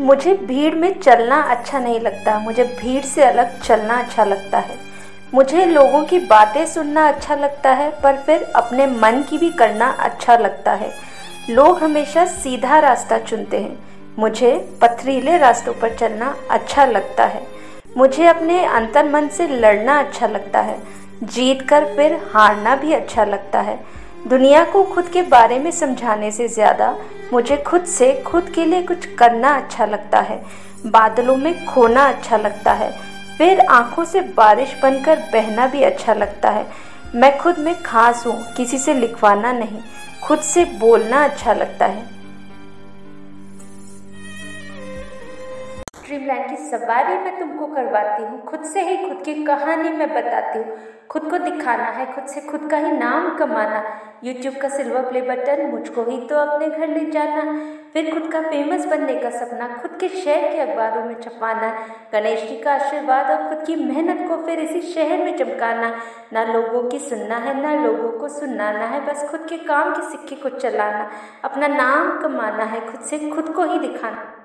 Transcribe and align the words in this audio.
मुझे 0.00 0.34
भीड़ 0.34 0.74
में 0.74 1.00
चलना 1.00 1.42
अच्छा 1.42 1.78
नहीं 1.78 2.00
लगता। 2.00 2.38
मुझे 2.38 2.64
भीड़ 2.64 3.04
से 3.04 3.24
अलग 3.24 3.60
चलना 3.60 3.98
अच्छा 3.98 4.24
लगता 4.24 4.58
है। 4.58 4.76
मुझे 5.34 5.64
लोगों 5.64 6.04
की 6.04 6.18
बातें 6.18 6.66
सुनना 6.66 7.08
अच्छा 7.08 7.34
लगता 7.34 7.70
है, 7.70 8.00
पर 8.02 8.16
फिर 8.16 8.42
अपने 8.56 8.86
मन 8.86 9.24
की 9.30 9.38
भी 9.38 9.50
करना 9.50 9.88
अच्छा 9.90 10.36
लगता 10.36 10.72
है। 10.72 10.92
लोग 11.50 11.78
हमेशा 11.78 12.24
सीधा 12.24 12.78
रास्ता 12.78 13.18
चुनते 13.18 13.58
हैं। 13.58 13.78
मुझे 14.18 14.78
पथरीले 14.82 15.38
रास्तों 15.38 15.72
पर 15.72 15.94
चलना 15.94 16.36
अच्छा 16.50 16.84
लगता 16.84 17.24
है। 17.24 17.46
मुझे 17.96 18.26
अपने 18.26 18.64
अंतर 18.64 19.08
मन 19.08 19.28
से 19.28 19.46
लड़ना 19.46 19.98
अच्छा 19.98 20.26
लगता 20.26 20.60
है। 20.60 20.82
जीत 21.22 21.68
कर 21.68 21.84
फिर 21.84 22.20
हारना 22.34 22.76
भी 22.76 22.92
अच्छा 22.92 23.24
लगता 23.24 23.60
है। 23.60 24.01
दुनिया 24.28 24.64
को 24.64 24.82
खुद 24.84 25.08
के 25.08 25.22
बारे 25.22 25.58
में 25.58 25.70
समझाने 25.70 26.30
से 26.32 26.46
ज़्यादा 26.48 26.96
मुझे 27.32 27.56
खुद 27.56 27.84
से 27.84 28.12
खुद 28.22 28.50
के 28.50 28.64
लिए 28.64 28.82
कुछ 28.82 29.06
करना 29.14 29.56
अच्छा 29.56 29.86
लगता 29.86 30.20
है। 30.20 30.36
बादलों 30.86 31.36
में 31.36 31.64
खोना 31.66 32.04
अच्छा 32.04 32.36
लगता 32.36 32.72
है। 32.72 32.90
फिर 33.38 33.60
आँखों 33.60 34.04
से 34.04 34.20
बारिश 34.36 34.74
बनकर 34.82 35.18
बहना 35.32 35.66
भी 35.66 35.82
अच्छा 35.82 36.14
लगता 36.14 36.50
है। 36.50 36.66
मैं 37.14 37.36
खुद 37.38 37.58
में 37.58 37.74
खास 37.82 38.26
हूँ, 38.26 38.38
किसी 38.56 38.78
से 38.78 38.94
लिखवाना 38.94 39.52
नहीं। 39.52 39.80
खुद 40.24 40.40
से 40.40 40.64
बोलना 40.78 41.24
अच्छा 41.24 41.52
लगता 41.52 41.86
है। 41.86 42.21
ड्रीमलैंड 46.12 46.48
की 46.48 46.56
सवारी 46.56 47.14
मैं 47.18 47.38
तुमको 47.40 47.66
करवाती 47.66 48.22
हूँ। 48.22 48.40
खुद 48.44 48.64
से 48.64 48.80
ही 48.80 48.96
खुद 49.08 49.22
की 49.24 49.44
कहानी 49.44 49.90
मैं 49.90 50.08
बताती 50.14 50.58
हूँ। 50.58 50.76
खुद 51.10 51.22
को 51.22 51.38
दिखाना 51.38 51.84
है, 51.84 52.04
खुद 52.14 52.26
से 52.26 52.40
खुद 52.40 52.68
का 52.70 52.76
ही 52.76 52.92
नाम 52.92 53.36
कमाना। 53.36 53.82
यूट्यूब 54.24 54.54
का 54.62 54.68
सिल्वर 54.68 55.02
प्ले 55.02 55.22
बटन 55.22 55.66
मुझको 55.66 56.02
ही 56.02 56.18
तो 56.26 56.36
अपने 56.36 56.68
घर 56.68 56.88
ले 56.88 57.04
जाना। 57.10 57.42
फिर 57.92 58.12
खुद 58.14 58.30
का 58.32 58.40
फ़ेमस 58.42 58.86
बनने 58.86 59.14
का 59.14 59.30
सपना, 59.30 59.68
खुद 59.82 59.96
के 60.00 60.08
शहर 60.08 60.52
के 60.52 60.60
अखबारों 60.60 61.04
में 61.04 61.14
छपाना। 61.20 61.70
गणेश 62.12 62.48
जी 62.48 62.60
का 62.60 62.74
आशीर्वाद 62.74 63.30
और 63.30 63.48
खुद 63.48 63.66
की 63.66 63.76
मेहनत 63.76 64.28
को 64.28 64.36
फिर 64.36 64.60
इसी 64.60 64.80
शहर 64.80 65.24
में 65.24 65.36
चमकाना। 65.36 65.92
ना 66.32 66.44
लोगों 66.44 66.88
की 66.90 66.98
सुनना 66.98 67.36
है, 67.36 67.60
ना 67.62 67.74
लोगों 67.84 68.18
को 68.18 68.28
सुनाना 68.28 68.84
है, 68.84 69.00
बस 69.06 69.26
खुद 69.30 69.46
के 69.48 69.58
काम 69.64 69.94
के 69.94 70.10
सिक्के 70.10 70.36
को 70.36 70.58
चलाना। 70.58 71.10
अपना 71.44 71.66
नाम 71.66 72.22
कमाना 72.22 72.64
है, 72.64 72.86
खुद 72.92 73.00
से 73.00 73.30
खुद 73.30 73.48
को 73.48 73.64
ही 73.64 73.78
दिखाना। 73.78 74.41